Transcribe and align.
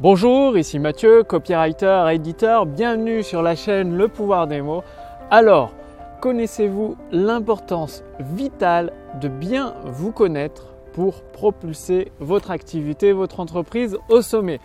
Bonjour, 0.00 0.56
ici 0.56 0.78
Mathieu, 0.78 1.24
copywriter, 1.24 2.04
éditeur, 2.12 2.66
bienvenue 2.66 3.24
sur 3.24 3.42
la 3.42 3.56
chaîne 3.56 3.96
Le 3.96 4.06
pouvoir 4.06 4.46
des 4.46 4.60
mots. 4.60 4.84
Alors, 5.28 5.72
connaissez-vous 6.20 6.96
l'importance 7.10 8.04
vitale 8.20 8.92
de 9.20 9.26
bien 9.26 9.74
vous 9.86 10.12
connaître 10.12 10.66
pour 10.92 11.22
propulser 11.24 12.12
votre 12.20 12.52
activité, 12.52 13.10
votre 13.10 13.40
entreprise 13.40 13.98
au 14.08 14.22
sommet? 14.22 14.60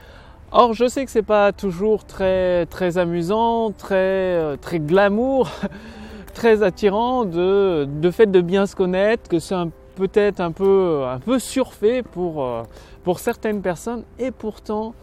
Or, 0.51 0.73
je 0.73 0.85
sais 0.85 1.03
que 1.03 1.09
c'est 1.09 1.23
pas 1.23 1.51
toujours 1.51 2.05
très, 2.05 2.67
très 2.67 2.99
amusant, 2.99 3.71
très, 3.71 3.95
euh, 3.95 4.55
très 4.55 4.77
glamour, 4.77 5.49
très 6.35 6.61
attirant 6.61 7.25
de, 7.25 7.87
de 7.89 8.11
fait 8.11 8.27
de 8.27 8.39
bien 8.39 8.67
se 8.67 8.75
connaître, 8.75 9.27
que 9.31 9.39
c'est 9.39 9.55
peut-être 9.95 10.41
un 10.41 10.51
peu, 10.51 11.05
un 11.07 11.17
peu 11.17 11.39
surfait 11.39 12.03
pour, 12.03 12.45
euh, 12.45 12.61
pour 13.03 13.17
certaines 13.17 13.63
personnes. 13.63 14.03
Et 14.19 14.29
pourtant, 14.29 14.93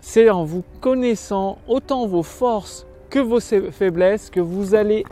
c'est 0.00 0.30
en 0.30 0.44
vous 0.44 0.64
connaissant 0.80 1.58
autant 1.68 2.06
vos 2.06 2.22
forces 2.22 2.86
que 3.10 3.18
vos 3.18 3.40
faiblesses 3.40 4.30
que 4.30 4.40
vous 4.40 4.74
allez 4.74 5.04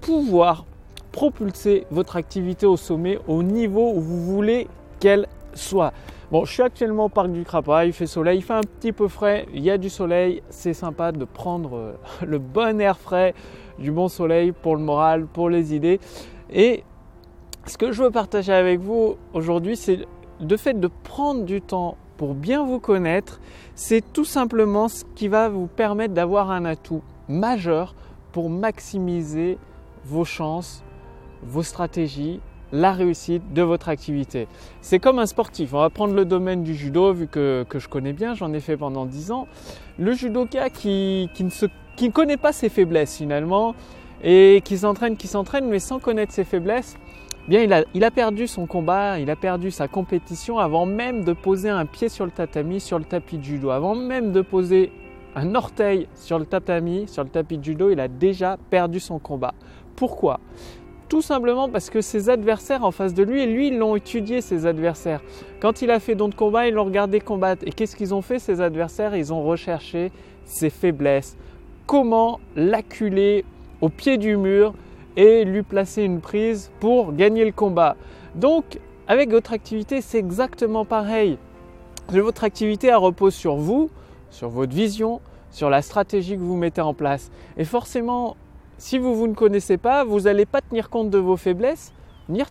pouvoir 0.00 0.64
propulser 1.12 1.86
votre 1.90 2.16
activité 2.16 2.66
au 2.66 2.76
sommet 2.76 3.18
au 3.26 3.42
niveau 3.42 3.92
où 3.94 4.00
vous 4.00 4.22
voulez 4.22 4.68
qu'elle 5.00 5.26
soit. 5.54 5.92
Bon, 6.30 6.44
je 6.44 6.52
suis 6.52 6.62
actuellement 6.62 7.04
au 7.04 7.08
parc 7.08 7.30
du 7.30 7.44
Crapa, 7.44 7.86
il 7.86 7.92
fait 7.92 8.06
soleil, 8.06 8.38
il 8.38 8.42
fait 8.42 8.54
un 8.54 8.60
petit 8.60 8.92
peu 8.92 9.06
frais, 9.06 9.46
il 9.54 9.62
y 9.62 9.70
a 9.70 9.78
du 9.78 9.88
soleil, 9.88 10.42
c'est 10.50 10.74
sympa 10.74 11.12
de 11.12 11.24
prendre 11.24 11.76
euh, 11.76 11.92
le 12.26 12.38
bon 12.38 12.80
air 12.80 12.98
frais, 12.98 13.32
du 13.78 13.92
bon 13.92 14.08
soleil 14.08 14.52
pour 14.52 14.74
le 14.76 14.82
moral, 14.82 15.26
pour 15.26 15.48
les 15.48 15.74
idées. 15.74 16.00
Et 16.50 16.82
ce 17.64 17.78
que 17.78 17.92
je 17.92 18.02
veux 18.02 18.10
partager 18.10 18.52
avec 18.52 18.80
vous 18.80 19.16
aujourd'hui, 19.32 19.76
c'est 19.76 20.00
le 20.40 20.56
fait 20.56 20.78
de 20.78 20.90
prendre 21.04 21.44
du 21.44 21.62
temps 21.62 21.96
pour 22.16 22.34
bien 22.34 22.64
vous 22.64 22.80
connaître, 22.80 23.40
c'est 23.74 24.02
tout 24.12 24.24
simplement 24.24 24.88
ce 24.88 25.04
qui 25.14 25.28
va 25.28 25.48
vous 25.48 25.66
permettre 25.66 26.14
d'avoir 26.14 26.50
un 26.50 26.64
atout 26.64 27.02
majeur 27.28 27.94
pour 28.32 28.50
maximiser 28.50 29.58
vos 30.04 30.24
chances, 30.24 30.82
vos 31.42 31.62
stratégies, 31.62 32.40
la 32.72 32.92
réussite 32.92 33.52
de 33.52 33.62
votre 33.62 33.88
activité. 33.88 34.48
C'est 34.80 34.98
comme 34.98 35.18
un 35.18 35.26
sportif. 35.26 35.72
On 35.72 35.78
va 35.78 35.90
prendre 35.90 36.14
le 36.14 36.24
domaine 36.24 36.62
du 36.62 36.74
judo, 36.74 37.12
vu 37.12 37.28
que, 37.28 37.64
je 37.72 37.88
connais 37.88 38.12
bien, 38.12 38.34
j'en 38.34 38.52
ai 38.52 38.60
fait 38.60 38.76
pendant 38.76 39.06
10 39.06 39.30
ans. 39.30 39.46
Le 39.98 40.12
judoka 40.12 40.68
qui, 40.70 41.30
qui, 41.34 41.44
ne 41.44 41.50
qui 41.96 42.08
ne 42.08 42.12
connaît 42.12 42.36
pas 42.36 42.52
ses 42.52 42.68
faiblesses 42.68 43.16
finalement, 43.16 43.74
et 44.22 44.62
qui 44.64 44.78
s'entraîne, 44.78 45.16
qui 45.16 45.28
s'entraîne, 45.28 45.66
mais 45.68 45.78
sans 45.78 45.98
connaître 45.98 46.32
ses 46.32 46.44
faiblesses, 46.44 46.96
bien 47.48 47.62
il 47.62 47.72
a, 47.72 47.84
il 47.94 48.04
a, 48.04 48.10
perdu 48.10 48.46
son 48.46 48.66
combat, 48.66 49.18
il 49.18 49.30
a 49.30 49.36
perdu 49.36 49.70
sa 49.70 49.88
compétition 49.88 50.58
avant 50.58 50.86
même 50.86 51.24
de 51.24 51.32
poser 51.32 51.68
un 51.68 51.86
pied 51.86 52.08
sur 52.08 52.24
le 52.24 52.30
tatami, 52.30 52.80
sur 52.80 52.98
le 52.98 53.04
tapis 53.04 53.38
de 53.38 53.44
judo, 53.44 53.70
avant 53.70 53.94
même 53.94 54.32
de 54.32 54.40
poser 54.40 54.92
un 55.34 55.54
orteil 55.54 56.08
sur 56.14 56.38
le 56.38 56.46
tatami, 56.46 57.06
sur 57.06 57.22
le 57.22 57.28
tapis 57.28 57.58
de 57.58 57.64
judo, 57.64 57.90
il 57.90 58.00
a 58.00 58.08
déjà 58.08 58.56
perdu 58.70 59.00
son 59.00 59.18
combat. 59.18 59.54
Pourquoi? 59.94 60.40
Tout 61.08 61.22
simplement 61.22 61.68
parce 61.68 61.88
que 61.88 62.00
ses 62.00 62.28
adversaires 62.30 62.84
en 62.84 62.90
face 62.90 63.14
de 63.14 63.22
lui, 63.22 63.42
et 63.42 63.46
lui, 63.46 63.68
ils 63.68 63.78
l'ont 63.78 63.94
étudié, 63.94 64.40
ses 64.40 64.66
adversaires. 64.66 65.20
Quand 65.60 65.82
il 65.82 65.90
a 65.90 66.00
fait 66.00 66.16
don 66.16 66.28
de 66.28 66.34
combat, 66.34 66.66
ils 66.66 66.74
l'ont 66.74 66.84
regardé 66.84 67.20
combattre. 67.20 67.62
Et 67.64 67.70
qu'est-ce 67.70 67.94
qu'ils 67.94 68.12
ont 68.12 68.22
fait, 68.22 68.40
ses 68.40 68.60
adversaires? 68.60 69.14
Ils 69.14 69.32
ont 69.32 69.44
recherché 69.44 70.10
ses 70.44 70.70
faiblesses. 70.70 71.36
Comment 71.86 72.40
l'acculer 72.56 73.44
au 73.80 73.88
pied 73.88 74.18
du 74.18 74.36
mur 74.36 74.74
et 75.16 75.44
lui 75.44 75.62
placer 75.62 76.02
une 76.02 76.20
prise 76.20 76.70
pour 76.80 77.12
gagner 77.12 77.44
le 77.44 77.52
combat. 77.52 77.96
Donc, 78.34 78.78
avec 79.08 79.30
votre 79.30 79.52
activité, 79.52 80.00
c'est 80.00 80.18
exactement 80.18 80.84
pareil. 80.84 81.38
Votre 82.08 82.44
activité 82.44 82.92
repose 82.92 83.34
sur 83.34 83.56
vous, 83.56 83.90
sur 84.30 84.48
votre 84.48 84.74
vision, 84.74 85.20
sur 85.50 85.70
la 85.70 85.82
stratégie 85.82 86.36
que 86.36 86.42
vous 86.42 86.56
mettez 86.56 86.80
en 86.80 86.94
place. 86.94 87.30
Et 87.56 87.64
forcément, 87.64 88.36
si 88.78 88.98
vous, 88.98 89.14
vous 89.14 89.26
ne 89.26 89.34
connaissez 89.34 89.78
pas, 89.78 90.04
vous 90.04 90.22
n'allez 90.22 90.46
pas 90.46 90.60
tenir 90.60 90.90
compte 90.90 91.10
de 91.10 91.18
vos 91.18 91.36
faiblesses, 91.36 91.92
ni 92.28 92.42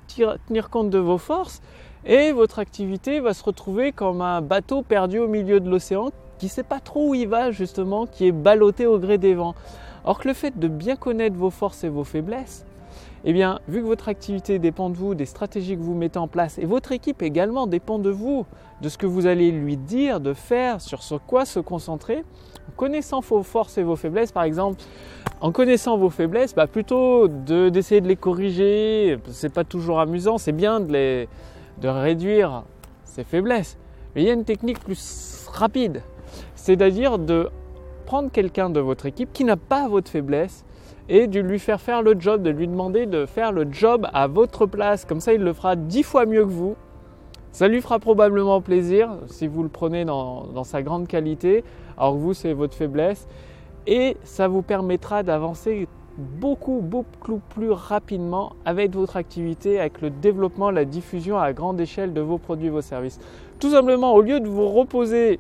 tenir 0.48 0.70
compte 0.70 0.90
de 0.90 0.98
vos 0.98 1.18
forces, 1.18 1.62
et 2.06 2.32
votre 2.32 2.60
activité 2.60 3.20
va 3.20 3.34
se 3.34 3.44
retrouver 3.44 3.92
comme 3.92 4.22
un 4.22 4.42
bateau 4.42 4.82
perdu 4.82 5.20
au 5.20 5.28
milieu 5.28 5.60
de 5.60 5.70
l'océan 5.70 6.12
qui 6.38 6.46
ne 6.48 6.52
sait 6.52 6.64
pas 6.64 6.80
trop 6.80 7.10
où 7.10 7.16
il 7.16 7.28
va 7.28 7.52
justement, 7.52 8.06
qui 8.06 8.28
est 8.28 8.32
ballotté 8.32 8.86
au 8.86 9.00
gré 9.00 9.18
des 9.18 9.34
vents. 9.34 9.56
Or 10.06 10.20
que 10.20 10.28
le 10.28 10.34
fait 10.34 10.58
de 10.58 10.68
bien 10.68 10.96
connaître 10.96 11.36
vos 11.36 11.50
forces 11.50 11.84
et 11.84 11.90
vos 11.90 12.04
faiblesses, 12.04 12.66
eh 13.28 13.34
bien, 13.34 13.60
vu 13.68 13.82
que 13.82 13.88
votre 13.88 14.08
activité 14.08 14.60
dépend 14.60 14.92
de 14.92 14.96
vous, 14.96 15.16
des 15.16 15.26
stratégies 15.26 15.76
que 15.76 15.82
vous 15.82 15.96
mettez 15.96 16.20
en 16.20 16.28
place, 16.28 16.60
et 16.60 16.66
votre 16.66 16.92
équipe 16.92 17.24
également 17.24 17.66
dépend 17.66 17.98
de 17.98 18.12
vous, 18.12 18.46
de 18.82 18.90
ce 18.90 19.00
que 19.00 19.08
vous 19.08 19.26
allez 19.26 19.52
lui 19.52 19.78
dire, 19.78 20.20
de 20.20 20.34
faire, 20.34 20.80
sur 20.80 21.02
ce 21.02 21.16
quoi 21.16 21.44
se 21.46 21.60
concentrer, 21.60 22.24
en 22.70 22.72
connaissant 22.76 23.22
vos 23.22 23.42
forces 23.42 23.80
et 23.80 23.84
vos 23.84 23.96
faiblesses, 23.96 24.32
par 24.32 24.44
exemple, 24.44 24.80
en 25.42 25.52
connaissant 25.52 25.98
vos 25.98 26.12
faiblesses, 26.12 26.54
bah 26.54 26.68
plutôt 26.68 27.28
d'essayer 27.28 28.00
de, 28.00 28.08
les 28.08 28.16
corriger, 28.16 29.18
c'est 29.32 29.52
pas 29.52 29.64
toujours 29.64 30.00
amusant, 30.00 30.38
c'est 30.38 30.52
bien 30.52 30.80
de, 30.80 30.94
les, 30.94 31.30
de 31.82 31.88
réduire 31.88 32.64
ces 33.06 33.24
faiblesses. 33.24 33.78
Mais 34.14 34.22
il 34.22 34.28
y 34.28 34.30
a 34.30 34.34
une 34.34 34.46
technique 34.46 34.80
plus 34.80 35.48
rapide, 35.52 36.04
c'est-à-dire 36.54 37.18
de 37.18 37.50
prendre 38.06 38.32
quelqu'un 38.32 38.70
de 38.70 38.80
votre 38.80 39.06
équipe 39.06 39.34
qui 39.34 39.44
n'a 39.44 39.58
pas 39.58 39.88
votre 39.88 40.10
faiblesse 40.10 40.64
et 41.10 41.28
de 41.28 41.40
lui 41.40 41.60
faire 41.60 41.82
faire 41.82 42.02
le 42.02 42.16
job, 42.20 42.42
de 42.42 42.50
lui 42.50 42.68
demander 42.68 43.06
de 43.06 43.26
faire 43.26 43.52
le 43.52 43.68
job 43.72 44.08
à 44.14 44.28
votre 44.28 44.66
place. 44.66 45.06
Comme 45.06 45.20
ça, 45.20 45.34
il 45.34 45.42
le 45.42 45.54
fera 45.54 45.76
dix 45.76 46.04
fois 46.04 46.26
mieux 46.26 46.46
que 46.46 46.52
vous. 46.52 46.76
Ça 47.52 47.68
lui 47.68 47.82
fera 47.82 48.00
probablement 48.00 48.60
plaisir 48.62 49.10
si 49.28 49.48
vous 49.48 49.64
le 49.64 49.70
prenez 49.70 50.04
dans, 50.04 50.64
sa 50.64 50.82
grande 50.82 51.08
qualité, 51.08 51.64
alors 51.98 52.14
que 52.14 52.20
vous, 52.20 52.34
c'est 52.34 52.54
votre 52.54 52.76
faiblesse. 52.76 53.28
Et 53.88 54.18
ça 54.24 54.48
vous 54.48 54.62
permettra 54.62 55.24
d'avancer 55.24 55.88
beaucoup, 56.18 56.82
beaucoup 56.82 57.40
plus 57.50 57.72
rapidement 57.72 58.54
avec 58.66 58.94
votre 58.94 59.16
activité, 59.16 59.80
avec 59.80 60.02
le 60.02 60.10
développement, 60.10 60.72
la 60.72 60.86
diffusion 60.86 61.38
à 61.38 61.54
grande 61.54 61.80
échelle 61.80 62.14
de 62.14 62.22
vos 62.22 62.38
produits, 62.38 62.70
vos 62.70 62.82
services. 62.82 63.20
Tout 63.60 63.72
simplement, 63.72 64.14
au 64.14 64.22
lieu 64.22 64.40
de 64.40 64.48
vous 64.48 64.68
reposer 64.68 65.40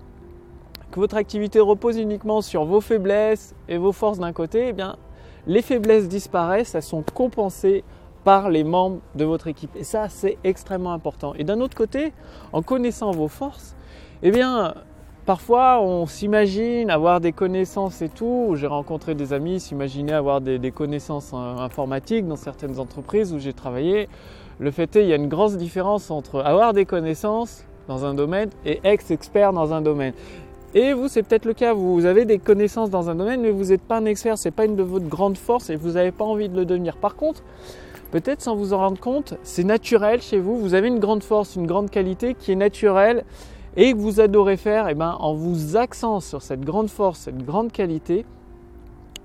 que 0.92 1.00
votre 1.00 1.18
activité 1.18 1.60
repose 1.60 1.98
uniquement 1.98 2.42
sur 2.42 2.66
vos 2.66 2.82
faiblesses 2.82 3.56
et 3.68 3.78
vos 3.78 3.92
forces 3.92 4.20
d'un 4.20 4.34
côté, 4.34 4.70
eh 4.70 4.74
bien, 4.74 4.98
les 5.48 5.62
faiblesses 5.62 6.08
disparaissent, 6.08 6.76
elles 6.76 6.84
sont 6.84 7.04
compensées 7.14 7.84
par 8.24 8.50
les 8.50 8.64
membres 8.64 9.00
de 9.14 9.24
votre 9.24 9.48
équipe. 9.48 9.76
Et 9.76 9.84
ça, 9.84 10.10
c'est 10.10 10.38
extrêmement 10.44 10.94
important. 10.94 11.34
Et 11.38 11.44
d'un 11.44 11.62
autre 11.62 11.78
côté, 11.78 12.12
en 12.54 12.64
connaissant 12.64 13.12
vos 13.12 13.28
forces, 13.28 13.76
eh 14.24 14.32
bien, 14.32 14.74
parfois 15.26 15.80
on 15.80 16.08
s'imagine 16.08 16.90
avoir 16.90 17.22
des 17.22 17.32
connaissances 17.32 18.02
et 18.02 18.10
tout. 18.10 18.56
J'ai 18.56 18.68
rencontré 18.68 19.14
des 19.14 19.32
amis 19.32 19.60
s'imaginer 19.60 20.14
avoir 20.14 20.42
des, 20.42 20.72
connaissances 20.72 21.34
informatiques 21.34 22.28
dans 22.28 22.36
certaines 22.36 22.80
entreprises 22.80 23.32
où 23.32 23.40
j'ai 23.40 23.54
travaillé. 23.54 24.10
Le 24.60 24.72
fait 24.72 24.96
est, 24.96 25.04
il 25.04 25.10
y 25.10 25.14
a 25.14 25.18
une 25.18 25.30
grosse 25.30 25.58
différence 25.58 26.10
entre 26.10 26.40
avoir 26.40 26.74
des 26.74 26.86
connaissances 26.86 27.66
dans 27.88 28.06
un 28.06 28.16
domaine 28.16 28.50
et 28.66 28.80
ex-expert 28.84 29.54
dans 29.54 29.74
un 29.74 29.82
domaine. 29.82 30.14
Et 30.78 30.92
vous, 30.92 31.08
c'est 31.08 31.24
peut-être 31.24 31.46
le 31.46 31.54
cas, 31.54 31.72
vous 31.72 32.04
avez 32.04 32.26
des 32.26 32.38
connaissances 32.38 32.90
dans 32.90 33.10
un 33.10 33.16
domaine, 33.16 33.40
mais 33.40 33.50
vous 33.50 33.66
n'êtes 33.66 33.82
pas 33.82 33.96
un 33.96 34.04
expert, 34.04 34.38
ce 34.38 34.50
n'est 34.50 34.52
pas 34.52 34.66
une 34.66 34.76
de 34.76 34.84
votre 34.84 35.08
grande 35.08 35.38
force 35.38 35.70
et 35.70 35.78
vous 35.78 35.92
n'avez 35.92 36.12
pas 36.12 36.26
envie 36.26 36.50
de 36.50 36.56
le 36.58 36.66
devenir. 36.66 36.98
Par 36.98 37.16
contre, 37.16 37.44
peut-être 38.12 38.42
sans 38.42 38.58
vous 38.58 38.74
en 38.74 38.80
rendre 38.80 39.00
compte, 39.00 39.36
c'est 39.42 39.64
naturel 39.64 40.22
chez 40.22 40.38
vous, 40.38 40.60
vous 40.60 40.74
avez 40.74 40.90
une 40.90 41.00
grande 41.00 41.24
force, 41.24 41.56
une 41.56 41.66
grande 41.66 41.90
qualité 41.90 42.34
qui 42.34 42.52
est 42.52 42.58
naturelle 42.58 43.24
et 43.78 43.94
que 43.94 43.98
vous 43.98 44.20
adorez 44.20 44.58
faire, 44.58 44.90
et 44.90 44.92
eh 44.92 44.96
ben, 44.96 45.16
en 45.22 45.34
vous 45.34 45.78
axant 45.78 46.20
sur 46.20 46.42
cette 46.42 46.62
grande 46.62 46.90
force, 46.90 47.20
cette 47.20 47.46
grande 47.46 47.72
qualité, 47.72 48.26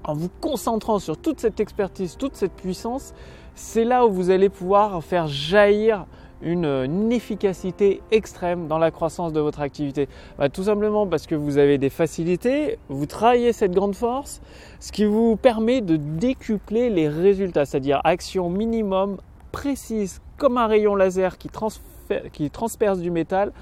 en 0.05 0.15
vous 0.15 0.31
concentrant 0.41 1.01
sur 1.01 1.17
toute 1.17 1.41
cette 1.41 1.59
expertise, 1.59 2.17
toute 2.17 2.37
cette 2.37 2.53
puissance, 2.53 3.13
c'est 3.57 3.85
là 3.85 4.07
où 4.07 4.11
vous 4.13 4.31
allez 4.31 4.51
pouvoir 4.51 5.03
faire 5.03 5.27
jaillir 5.27 6.07
une, 6.43 7.11
efficacité 7.13 8.03
extrême 8.11 8.69
dans 8.69 8.79
la 8.79 8.91
croissance 8.91 9.33
de 9.33 9.41
votre 9.41 9.61
activité 9.61 10.09
bah, 10.39 10.49
Tout 10.49 10.65
simplement 10.65 11.07
parce 11.07 11.27
que 11.27 11.35
vous 11.35 11.59
avez 11.59 11.79
des 11.79 11.91
facilités, 11.91 12.79
vous 12.89 13.07
travaillez 13.07 13.53
cette 13.53 13.73
grande 13.73 13.95
force, 13.95 14.41
ce 14.79 14.93
qui 14.93 15.05
vous 15.05 15.37
permet 15.37 15.81
de 15.81 15.97
décupler 15.97 16.89
les 16.91 17.09
résultats, 17.09 17.65
c'est-à-dire 17.65 18.01
action 18.05 18.49
minimum 18.49 19.19
précise 19.53 20.21
comme 20.37 20.57
un 20.57 20.67
rayon 20.67 20.95
laser 20.95 21.37
qui, 21.39 21.51
qui 22.33 22.51
transperce 22.51 22.99
du 22.99 23.11
métal 23.11 23.53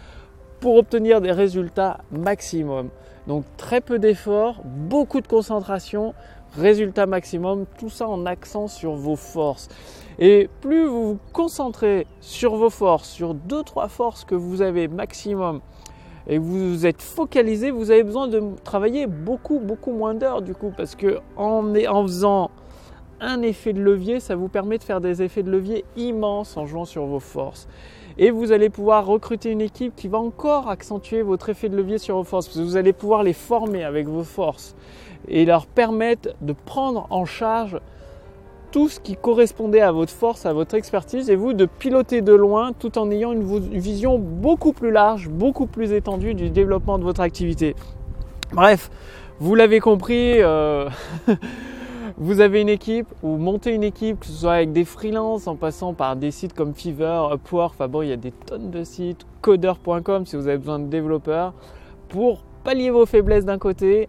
pour 0.61 0.77
obtenir 0.77 1.21
des 1.21 1.33
résultats 1.33 1.99
maximum. 2.11 2.89
Donc 3.27 3.45
très 3.57 3.81
peu 3.81 3.99
d'efforts, 3.99 4.63
beaucoup 4.65 5.21
de 5.21 5.27
concentration, 5.27 6.15
résultat 6.57 7.07
maximum, 7.07 7.67
tout 7.79 7.91
ça 7.91 8.09
en 8.09 8.27
accent 8.27 8.69
sur 8.69 8.93
vos 8.93 9.17
forces. 9.17 9.69
Et 10.19 10.49
plus 10.61 10.87
vous 10.87 11.13
vous 11.13 11.19
concentrez 11.33 12.07
sur 12.21 12.57
vos 12.57 12.71
forces, 12.71 13.09
sur 13.09 13.35
deux 13.35 13.63
trois 13.63 13.89
forces 13.89 14.25
que 14.25 14.35
vous 14.35 14.63
avez 14.63 14.89
maximum, 14.89 15.61
et 16.27 16.39
vous 16.39 16.85
êtes 16.87 17.01
focalisé, 17.01 17.71
vous 17.71 17.91
avez 17.91 18.03
besoin 18.03 18.29
de 18.29 18.43
travailler 18.65 19.07
beaucoup 19.07 19.61
beaucoup 19.61 19.93
moins 19.93 20.15
d'heures 20.15 20.43
du 20.43 20.55
coup, 20.55 20.73
parce 20.77 20.95
que 20.95 21.21
en, 21.37 21.63
faisant 22.03 22.51
un 23.21 23.43
effet 23.43 23.73
de 23.73 23.81
levier, 23.81 24.21
ça 24.21 24.37
vous 24.37 24.49
permet 24.49 24.79
de 24.79 24.85
faire 24.85 25.01
des 25.01 25.23
effets 25.23 25.43
de 25.43 25.51
levier 25.51 25.85
immenses 25.97 26.57
en 26.57 26.67
jouant 26.67 26.85
sur 26.85 27.07
vos 27.07 27.21
forces. 27.21 27.69
Et 28.17 28.31
vous 28.33 28.51
allez 28.51 28.69
pouvoir 28.69 29.07
recruter 29.07 29.51
une 29.51 29.61
équipe 29.61 29.95
qui 29.95 30.09
va 30.09 30.19
encore 30.19 30.69
accentuer 30.69 31.23
votre 31.23 31.49
effet 31.49 31.69
de 31.69 31.77
levier 31.77 31.99
sur 31.99 32.17
vos 32.17 32.25
forces. 32.25 32.47
Parce 32.47 32.59
que 32.59 32.63
vous 32.63 32.77
allez 32.77 32.93
pouvoir 32.93 33.23
les 33.23 33.33
former 33.33 33.85
avec 33.85 34.09
vos 34.09 34.25
forces 34.25 34.75
et 35.27 35.45
leur 35.45 35.67
permettre 35.67 36.31
de 36.41 36.53
prendre 36.53 37.07
en 37.11 37.25
charge 37.25 37.79
tout 38.71 38.89
ce 38.89 39.01
qui 39.01 39.17
correspondait 39.17 39.81
à 39.81 39.93
votre 39.93 40.13
force, 40.13 40.47
à 40.47 40.53
votre 40.53 40.75
expertise, 40.75 41.31
et 41.31 41.37
vous 41.37 41.53
de 41.53 41.65
piloter 41.65 42.21
de 42.21 42.33
loin 42.33 42.73
tout 42.73 42.99
en 42.99 43.11
ayant 43.11 43.33
une 43.33 43.59
vision 43.79 44.19
beaucoup 44.19 44.73
plus 44.73 44.91
large, 44.91 45.29
beaucoup 45.29 45.67
plus 45.67 45.93
étendue 45.93 46.35
du 46.35 46.51
développement 46.51 46.99
de 46.99 47.05
votre 47.05 47.21
activité. 47.21 47.75
Bref, 48.53 48.91
vous 49.41 49.55
l'avez 49.55 49.81
compris, 49.81 50.43
euh, 50.43 50.89
vous 52.19 52.41
avez 52.41 52.61
une 52.61 52.69
équipe 52.69 53.07
ou 53.23 53.37
montez 53.37 53.73
une 53.75 53.85
équipe, 53.85 54.21
que 54.21 54.27
ce 54.27 54.33
soit 54.33 54.55
avec 54.55 54.73
des 54.73 54.85
freelances, 54.85 55.47
en 55.47 55.57
passant 55.57 55.95
par 55.95 56.17
des 56.17 56.31
sites 56.31 56.53
comme 56.53 56.75
Fiverr, 56.75 57.33
Upwork, 57.35 57.75
enfin 57.75 57.89
bon, 57.89 58.03
il 58.03 58.09
y 58.09 58.13
a 58.13 58.17
des 58.17 58.33
tonnes 58.33 58.71
de 58.71 58.85
sites, 58.85 59.27
coder.com 59.41 60.27
si 60.27 60.37
vous 60.37 60.47
avez 60.47 60.59
besoin 60.59 60.79
de 60.79 60.89
développeurs, 60.89 61.55
pour 62.09 62.43
pallier 62.65 62.91
vos 62.91 63.07
faiblesses 63.07 63.45
d'un 63.45 63.59
côté 63.59 64.09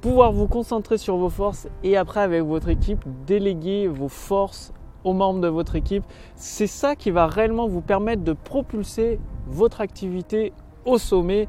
pouvoir 0.00 0.32
vous 0.32 0.46
concentrer 0.46 0.98
sur 0.98 1.16
vos 1.16 1.28
forces 1.28 1.68
et 1.84 1.96
après 1.96 2.20
avec 2.20 2.42
votre 2.42 2.68
équipe, 2.68 3.04
déléguer 3.26 3.86
vos 3.86 4.08
forces 4.08 4.72
aux 5.04 5.12
membres 5.12 5.40
de 5.40 5.48
votre 5.48 5.76
équipe. 5.76 6.04
C'est 6.36 6.66
ça 6.66 6.96
qui 6.96 7.10
va 7.10 7.26
réellement 7.26 7.66
vous 7.66 7.80
permettre 7.80 8.22
de 8.22 8.32
propulser 8.32 9.18
votre 9.46 9.80
activité 9.80 10.52
au 10.84 10.98
sommet. 10.98 11.48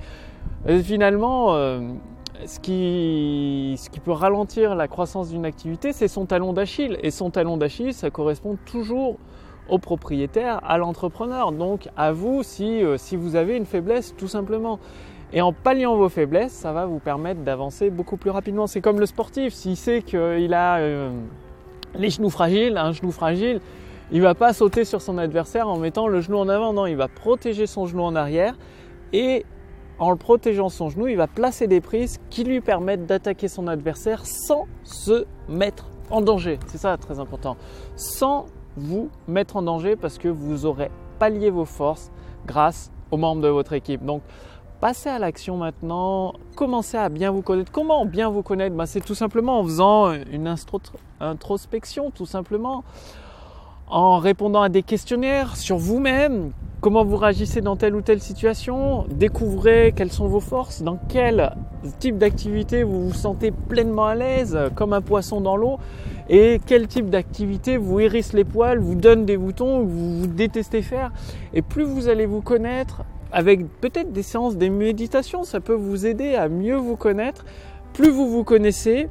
Et 0.68 0.82
finalement, 0.82 1.54
euh, 1.56 1.80
ce, 2.46 2.60
qui, 2.60 3.76
ce 3.78 3.90
qui 3.90 4.00
peut 4.00 4.12
ralentir 4.12 4.76
la 4.76 4.88
croissance 4.88 5.30
d'une 5.30 5.46
activité, 5.46 5.94
c'est 5.94 6.08
son 6.08 6.26
talon 6.26 6.54
d'Achille. 6.54 6.98
Et 7.04 7.12
son 7.12 7.30
talon 7.30 7.58
d'Achille, 7.58 7.94
ça 7.94 8.10
correspond 8.10 8.58
toujours 8.66 9.18
au 9.70 9.80
propriétaire, 9.80 10.60
à 10.64 10.78
l'entrepreneur. 10.78 11.52
Donc 11.52 11.88
à 11.96 12.12
vous 12.12 12.44
si, 12.44 12.84
euh, 12.84 12.98
si 12.98 13.16
vous 13.16 13.36
avez 13.36 13.56
une 13.56 13.66
faiblesse, 13.66 14.16
tout 14.18 14.28
simplement. 14.28 14.80
Et 15.34 15.42
en 15.42 15.54
palliant 15.54 15.96
vos 15.96 16.10
faiblesses, 16.10 16.52
ça 16.52 16.74
va 16.74 16.86
vous 16.86 17.00
permettre 17.00 17.42
d'avancer 17.42 17.90
beaucoup 17.90 18.18
plus 18.18 18.30
rapidement. 18.30 18.68
C'est 18.68 18.82
comme 18.82 19.00
le 19.00 19.06
sportif, 19.06 19.54
s'il 19.54 19.78
sait 19.78 20.02
qu'il 20.02 20.54
a 20.54 20.78
euh, 20.80 21.10
les 21.96 22.10
genoux 22.10 22.30
fragiles, 22.30 22.78
un 22.78 22.92
genou 22.92 23.12
fragile, 23.12 23.62
il 24.12 24.22
va 24.22 24.36
pas 24.36 24.52
sauter 24.52 24.84
sur 24.84 25.02
son 25.02 25.18
adversaire 25.18 25.70
en 25.70 25.78
mettant 25.78 26.08
le 26.08 26.20
genou 26.20 26.38
en 26.38 26.50
avant, 26.50 26.74
non, 26.74 26.86
il 26.86 26.98
va 26.98 27.08
protéger 27.08 27.66
son 27.66 27.86
genou 27.86 28.04
en 28.04 28.16
arrière 28.16 28.58
et 29.14 29.46
en 30.00 30.10
le 30.10 30.18
protégeant 30.18 30.68
son 30.68 30.90
genou, 30.90 31.08
il 31.08 31.16
va 31.16 31.28
placer 31.28 31.68
des 31.68 31.80
prises 31.80 32.20
qui 32.30 32.44
lui 32.44 32.60
permettent 32.60 33.06
d'attaquer 33.06 33.48
son 33.48 33.68
adversaire 33.68 34.26
sans 34.26 34.66
se 34.84 35.26
mettre 35.48 35.92
en 36.10 36.22
danger. 36.22 36.60
C'est 36.68 36.80
ça 36.80 36.98
très 36.98 37.20
important. 37.20 37.56
Sans 37.96 38.48
vous 38.76 39.10
mettre 39.28 39.58
en 39.58 39.62
danger 39.62 39.96
parce 39.96 40.18
que 40.18 40.28
vous 40.28 40.66
aurez 40.66 40.92
pallié 41.20 41.50
vos 41.50 41.66
forces 41.66 42.12
grâce 42.46 42.92
aux 43.12 43.18
membres 43.18 43.42
de 43.42 43.48
votre 43.48 43.74
équipe. 43.74 44.04
Donc 44.04 44.24
Passez 44.82 45.10
à 45.10 45.20
l'action 45.20 45.58
maintenant, 45.58 46.34
commencez 46.56 46.98
à 46.98 47.10
bien 47.10 47.30
vous 47.30 47.44
connaître. 47.44 47.72
Comment 47.72 48.04
bien 48.04 48.30
vous 48.30 48.42
connaître? 48.42 48.76
Ben, 48.76 48.88
C'est 48.88 49.00
tout 49.00 49.14
simplement 49.14 49.60
en 49.60 49.64
faisant 49.64 50.12
une 50.12 50.56
introspection, 51.20 52.10
tout 52.10 52.26
simplement, 52.26 52.84
en 53.88 54.18
répondant 54.18 54.64
à 54.64 54.70
des 54.70 54.82
questionnaires 54.82 55.56
sur 55.56 55.78
vous-même, 55.78 56.52
comment 56.82 57.06
vous 57.06 57.18
réagissez 57.18 57.62
dans 57.62 57.76
telle 57.76 57.96
ou 57.96 58.02
telle 58.02 58.22
situation, 58.22 59.06
découvrez 59.08 59.94
quelles 59.96 60.12
sont 60.12 60.26
vos 60.26 60.40
forces, 60.40 60.82
dans 60.82 60.98
quel 61.10 61.56
type 62.00 62.18
d'activité 62.18 62.82
vous 62.82 63.10
vous 63.10 63.14
sentez 63.14 63.52
pleinement 63.52 64.08
à 64.08 64.16
l'aise, 64.16 64.58
comme 64.74 64.94
un 64.94 65.02
poisson 65.02 65.42
dans 65.42 65.58
l'eau, 65.58 65.78
et 66.28 66.60
quel 66.66 66.88
type 66.88 67.12
d'activité 67.12 67.78
vous 67.78 68.00
hérisse 68.00 68.34
les 68.34 68.46
poils, 68.46 68.80
vous 68.80 68.96
donne 68.96 69.26
des 69.26 69.38
boutons, 69.38 69.84
vous, 69.84 70.22
vous 70.22 70.28
détestez 70.28 70.82
faire? 70.82 71.12
Et 71.54 71.62
plus 71.62 71.84
vous 71.84 72.10
allez 72.10 72.26
vous 72.26 72.42
connaître, 72.42 73.04
avec 73.32 73.68
peut-être 73.80 74.12
des 74.12 74.24
séances, 74.24 74.58
des 74.58 74.70
méditations, 74.70 75.44
ça 75.44 75.60
peut 75.60 75.74
vous 75.74 76.06
aider 76.06 76.36
à 76.36 76.50
mieux 76.50 76.76
vous 76.76 76.96
connaître. 76.96 77.46
Plus 77.94 78.10
vous 78.10 78.30
vous 78.30 78.44
connaissez, 78.44 79.10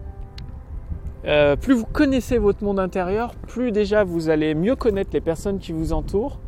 euh, 1.27 1.57
plus 1.57 1.75
vous 1.75 1.87
connaissez 1.87 2.39
votre 2.39 2.65
monde 2.65 2.81
intérieur, 2.81 3.35
plus 3.35 3.73
déjà 3.73 4.05
vous 4.05 4.31
allez 4.31 4.55
mieux 4.55 4.77
connaître 4.77 5.11
les 5.13 5.21
personnes 5.21 5.59
qui 5.59 5.73
vous 5.73 5.93
entourent, 5.93 6.39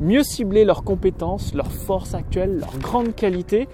mieux 0.00 0.22
cibler 0.22 0.64
leurs 0.64 0.84
compétences, 0.84 1.54
leurs 1.54 1.72
forces 1.72 2.14
actuelles, 2.14 2.58
leurs 2.58 2.78
grandes 2.78 3.14
qualités, 3.14 3.68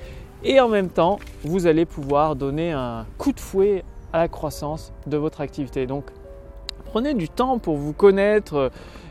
et 0.44 0.60
en 0.60 0.68
même 0.68 0.88
temps, 0.88 1.18
vous 1.44 1.66
allez 1.66 1.84
pouvoir 1.84 2.36
donner 2.36 2.72
un 2.72 3.06
coup 3.16 3.32
de 3.32 3.40
fouet 3.40 3.84
à 4.12 4.18
la 4.18 4.28
croissance 4.28 4.92
de 5.06 5.16
votre 5.16 5.40
activité. 5.40 5.86
Donc, 5.86 6.04
prenez 6.86 7.14
du 7.14 7.28
temps 7.28 7.58
pour 7.58 7.76
vous 7.76 7.92
connaître 7.92 8.70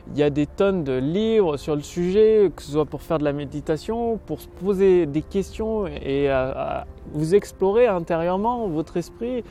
il 0.10 0.18
y 0.18 0.24
a 0.24 0.30
des 0.30 0.46
tonnes 0.46 0.84
de 0.84 0.94
livres 0.94 1.58
sur 1.58 1.76
le 1.76 1.82
sujet, 1.82 2.52
que 2.56 2.62
ce 2.62 2.72
soit 2.72 2.86
pour 2.86 3.02
faire 3.02 3.20
de 3.20 3.24
la 3.24 3.34
méditation, 3.34 4.20
pour 4.26 4.42
se 4.42 4.48
poser 4.48 5.06
des 5.06 5.22
questions 5.22 5.88
et 5.88 6.30
vous 7.14 7.36
explorer 7.36 7.88
intérieurement 7.88 8.68
votre 8.68 8.98
esprit, 8.98 9.44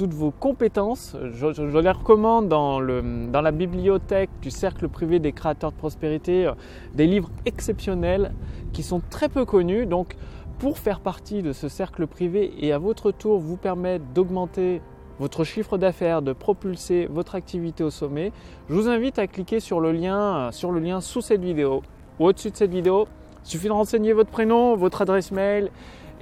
toutes 0.00 0.14
vos 0.14 0.30
compétences. 0.30 1.14
Je, 1.34 1.78
les 1.78 1.90
recommande 1.90 2.48
dans, 2.48 2.80
la 2.80 3.50
bibliothèque 3.52 4.30
du 4.40 4.50
Cercle 4.50 4.88
privé 4.88 5.18
des 5.18 5.32
créateurs 5.32 5.72
de 5.72 5.76
prospérité, 5.76 6.46
euh, 6.46 6.52
des 6.94 7.06
livres 7.06 7.28
exceptionnels 7.44 8.32
qui 8.72 8.82
sont 8.82 9.02
très 9.10 9.28
peu 9.28 9.44
connus. 9.44 9.84
Donc, 9.84 10.16
pour 10.58 10.78
faire 10.78 11.00
partie 11.00 11.42
de 11.42 11.52
ce 11.52 11.68
cercle 11.68 12.06
privé 12.06 12.50
et 12.60 12.72
à 12.72 12.78
votre 12.78 13.12
tour 13.12 13.40
vous 13.40 13.58
permettre 13.58 14.04
d'augmenter 14.14 14.80
votre 15.20 15.44
chiffre 15.44 15.76
d'affaires, 15.76 16.22
de 16.22 16.32
propulser 16.32 17.06
votre 17.10 17.34
activité 17.34 17.84
au 17.84 17.90
sommet, 17.90 18.32
je 18.70 18.74
vous 18.74 18.88
invite 18.88 19.18
à 19.18 19.26
cliquer 19.26 19.60
sur 19.60 19.78
le 19.78 19.92
lien, 19.92 20.50
sous 20.50 21.20
cette 21.20 21.42
vidéo 21.42 21.82
ou 22.18 22.26
au-dessus 22.26 22.50
de 22.50 22.56
cette 22.56 22.70
vidéo. 22.70 23.06
Il 23.44 23.50
suffit 23.50 23.66
de 23.66 23.72
renseigner 23.72 24.14
votre 24.14 24.30
prénom, 24.30 24.76
votre 24.76 25.02
adresse 25.02 25.30
mail 25.30 25.70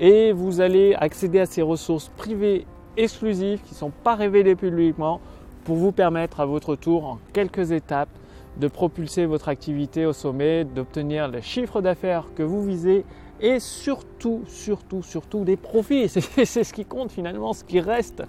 et 0.01 0.33
vous 0.33 0.61
allez 0.61 0.95
accéder 0.95 1.39
à 1.39 1.47
ces 1.47 1.63
ressources 1.63 2.09
privées 2.17 2.67
exclusives 2.97 3.63
qui 3.63 3.73
ne 3.73 3.79
sont 3.79 3.93
pas 4.03 4.17
révélées 4.17 4.57
publiquement 4.57 5.21
pour 5.63 5.77
vous 5.77 5.93
permettre 5.93 6.41
à 6.41 6.47
votre 6.47 6.75
tour 6.75 7.07
en 7.07 7.19
quelques 7.33 7.71
étapes 7.71 8.09
de 8.57 8.67
propulser 8.67 9.27
votre 9.27 9.49
activité 9.49 10.07
au 10.07 10.13
sommet, 10.13 10.65
d'obtenir 10.65 11.29
le 11.29 11.41
chiffre 11.41 11.81
d'affaires 11.81 12.25
que 12.35 12.43
vous 12.43 12.65
visez 12.65 13.05
et 13.41 13.61
surtout, 13.61 14.43
surtout, 14.47 15.03
surtout 15.03 15.45
des 15.45 15.57
profits. 15.57 16.09
C'est 16.09 16.65
ce 16.65 16.73
qui 16.73 16.85
compte 16.85 17.13
finalement, 17.13 17.53
ce 17.53 17.65
qui 17.65 17.81
reste 17.81 18.23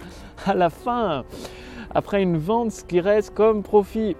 à 0.46 0.54
la 0.54 0.70
fin, 0.70 1.24
après 1.94 2.22
une 2.22 2.38
vente, 2.38 2.72
ce 2.72 2.84
qui 2.84 3.00
reste 3.00 3.34
comme 3.34 3.62
profit. 3.62 4.16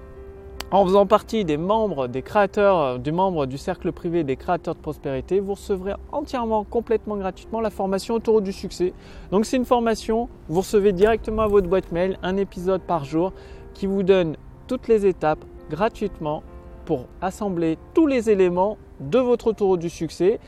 En 0.73 0.85
faisant 0.85 1.05
partie 1.05 1.45
des 1.45 1.57
membres, 1.57 2.07
des 2.07 2.23
créateurs, 2.23 3.01
du 3.01 3.11
membre 3.11 3.47
du 3.47 3.59
cercle 3.59 3.91
privé 3.91 4.23
des 4.23 4.37
créateurs 4.37 4.77
de 4.77 4.81
prospérité, 4.81 5.41
vous 5.41 5.55
recevrez 5.55 5.95
entièrement, 6.13 6.63
complètement 6.63 7.17
gratuitement 7.17 7.61
la 7.61 7.71
formation 7.71 8.15
autour 8.15 8.41
du 8.41 8.53
succès. 8.53 8.93
Donc 9.33 9.47
c'est 9.47 9.57
une 9.57 9.65
formation, 9.65 10.29
vous 10.49 10.61
recevez 10.61 10.93
directement 10.93 11.43
à 11.43 11.49
votre 11.49 11.67
boîte 11.67 11.91
mail 11.91 12.21
un 12.23 12.37
épisode 12.37 12.83
par 12.83 13.05
jour 13.05 13.33
qui 13.75 13.87
vous 13.89 14.05
donne 14.05 14.37
toutes 14.69 14.87
les 14.87 15.07
étapes 15.07 15.45
gratuitement 15.71 16.45
pour 16.85 17.07
assembler 17.21 17.77
tous 17.93 18.07
les 18.07 18.31
éléments 18.31 18.79
de 19.01 19.19
votre 19.19 19.53
tour 19.53 19.77
du 19.77 19.91
succès 19.91 20.39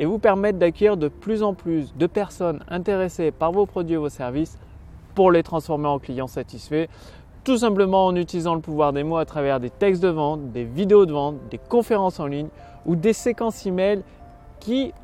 et 0.00 0.06
vous 0.06 0.18
permettre 0.18 0.58
d'acquérir 0.58 0.96
de 0.96 1.08
plus 1.08 1.42
en 1.42 1.52
plus 1.52 1.94
de 1.94 2.06
personnes 2.06 2.64
intéressées 2.68 3.30
par 3.30 3.52
vos 3.52 3.66
produits 3.66 3.94
et 3.94 3.98
vos 3.98 4.08
services 4.08 4.58
pour 5.14 5.30
les 5.30 5.42
transformer 5.42 5.88
en 5.88 5.98
clients 5.98 6.26
satisfaits, 6.26 6.86
tout 7.44 7.58
simplement 7.58 8.06
en 8.06 8.16
utilisant 8.16 8.54
le 8.54 8.62
pouvoir 8.62 8.94
des 8.94 9.04
mots 9.04 9.18
à 9.18 9.26
travers 9.26 9.60
des 9.60 9.68
textes 9.68 10.02
de 10.02 10.08
vente, 10.08 10.52
des 10.52 10.64
vidéos 10.64 11.04
de 11.04 11.12
vente, 11.12 11.36
des 11.50 11.58
conférences 11.58 12.18
en 12.18 12.26
ligne 12.26 12.48
ou 12.86 12.96
des 12.96 13.12
séquences 13.12 13.66
email 13.66 14.02
qui 14.58 14.94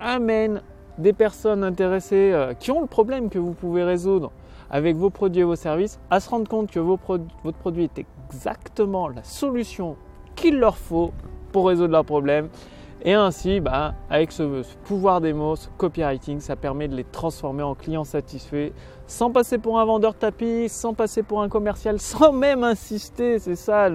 amènent 0.00 0.62
des 0.96 1.12
personnes 1.12 1.62
intéressées 1.62 2.32
euh, 2.32 2.54
qui 2.54 2.70
ont 2.70 2.80
le 2.80 2.86
problème 2.86 3.28
que 3.28 3.38
vous 3.38 3.52
pouvez 3.52 3.84
résoudre 3.84 4.32
avec 4.70 4.96
vos 4.96 5.10
produits 5.10 5.42
et 5.42 5.44
vos 5.44 5.56
services 5.56 6.00
à 6.10 6.18
se 6.18 6.30
rendre 6.30 6.48
compte 6.48 6.70
que 6.70 6.80
votre 6.80 7.18
produit 7.58 7.84
est 7.84 8.04
exactement 8.30 9.08
la 9.08 9.22
solution 9.22 9.96
qu'il 10.34 10.58
leur 10.58 10.78
faut 10.78 11.12
pour 11.52 11.68
résoudre 11.68 11.92
leurs 11.92 12.06
problèmes 12.06 12.48
et 13.02 13.12
ainsi, 13.12 13.60
bah, 13.60 13.94
avec 14.08 14.32
ce, 14.32 14.62
pouvoir 14.84 15.20
des 15.20 15.32
mots, 15.32 15.54
ce 15.54 15.68
copywriting, 15.76 16.40
ça 16.40 16.56
permet 16.56 16.88
de 16.88 16.96
les 16.96 17.04
transformer 17.04 17.62
en 17.62 17.74
clients 17.74 18.04
satisfaits 18.04 18.72
sans 19.06 19.30
passer 19.30 19.58
pour 19.58 19.78
un 19.78 19.84
vendeur 19.84 20.14
de 20.14 20.18
tapis, 20.18 20.68
sans 20.68 20.94
passer 20.94 21.22
pour 21.22 21.42
un 21.42 21.48
commercial, 21.48 22.00
sans 22.00 22.32
même 22.32 22.64
insister. 22.64 23.38
C'est 23.38 23.54
ça, 23.54 23.88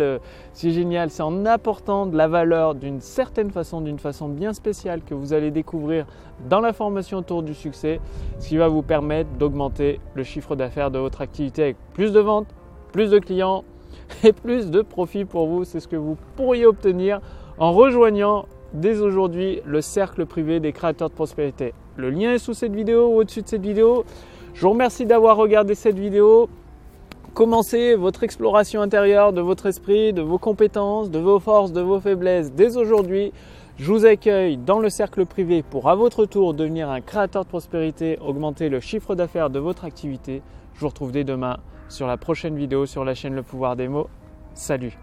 c'est 0.53 0.71
génial. 0.71 1.09
C'est 1.09 1.23
en 1.23 1.45
apportant 1.45 2.05
de 2.05 2.15
la 2.15 2.27
valeur 2.27 2.75
d'une 2.75 3.01
certaine 3.01 3.51
façon, 3.51 3.81
d'une 3.81 3.99
façon 3.99 4.29
bien 4.29 4.53
spéciale 4.53 5.01
que 5.01 5.13
vous 5.13 5.33
allez 5.33 5.51
découvrir 5.51 6.05
dans 6.47 6.61
la 6.61 6.71
formation 6.71 7.17
autour 7.17 7.43
du 7.43 7.53
succès, 7.53 7.99
ce 8.39 8.49
qui 8.49 8.57
va 8.57 8.67
vous 8.67 8.83
permettre 8.83 9.31
d'augmenter 9.31 9.99
le 10.13 10.23
chiffre 10.23 10.55
d'affaires 10.55 10.91
de 10.91 10.99
votre 10.99 11.21
activité 11.21 11.63
avec 11.63 11.77
plus 11.93 12.13
de 12.13 12.19
ventes, 12.19 12.47
plus 12.93 13.09
de 13.09 13.19
clients 13.19 13.63
et 14.23 14.31
plus 14.31 14.69
de 14.69 14.81
profits 14.81 15.25
pour 15.25 15.47
vous. 15.47 15.63
C'est 15.65 15.79
ce 15.79 15.87
que 15.87 15.97
vous 15.97 16.17
pourriez 16.35 16.65
obtenir 16.65 17.19
en 17.57 17.73
rejoignant 17.73 18.45
dès 18.73 18.99
aujourd'hui 18.99 19.61
le 19.65 19.81
cercle 19.81 20.25
privé 20.25 20.59
des 20.59 20.71
créateurs 20.71 21.09
de 21.09 21.15
prospérité. 21.15 21.73
Le 21.95 22.09
lien 22.09 22.33
est 22.33 22.39
sous 22.39 22.53
cette 22.53 22.73
vidéo 22.73 23.07
ou 23.07 23.19
au-dessus 23.19 23.41
de 23.41 23.47
cette 23.47 23.61
vidéo. 23.61 24.05
Je 24.53 24.61
vous 24.61 24.71
remercie 24.71 25.05
d'avoir 25.05 25.37
regardé 25.37 25.75
cette 25.75 25.99
vidéo. 25.99 26.49
Commencez 27.33 27.95
votre 27.95 28.23
exploration 28.23 28.81
intérieure 28.81 29.31
de 29.31 29.41
votre 29.41 29.65
esprit, 29.65 30.11
de 30.13 30.21
vos 30.21 30.37
compétences, 30.37 31.09
de 31.09 31.19
vos 31.19 31.39
forces, 31.39 31.71
de 31.71 31.81
vos 31.81 31.99
faiblesses 31.99 32.51
dès 32.51 32.75
aujourd'hui. 32.75 33.31
Je 33.77 33.91
vous 33.91 34.05
accueille 34.05 34.57
dans 34.57 34.79
le 34.79 34.89
cercle 34.89 35.25
privé 35.25 35.63
pour 35.63 35.89
à 35.89 35.95
votre 35.95 36.25
tour 36.25 36.53
devenir 36.53 36.89
un 36.89 37.01
créateur 37.01 37.45
de 37.45 37.49
prospérité, 37.49 38.19
augmenter 38.19 38.69
le 38.69 38.79
chiffre 38.79 39.15
d'affaires 39.15 39.49
de 39.49 39.59
votre 39.59 39.85
activité. 39.85 40.41
Je 40.75 40.81
vous 40.81 40.89
retrouve 40.89 41.11
dès 41.11 41.23
demain 41.23 41.57
sur 41.87 42.07
la 42.07 42.17
prochaine 42.17 42.55
vidéo 42.55 42.85
sur 42.85 43.05
la 43.05 43.15
chaîne 43.15 43.33
Le 43.33 43.43
Pouvoir 43.43 43.75
des 43.75 43.87
mots. 43.87 44.07
Salut 44.53 44.97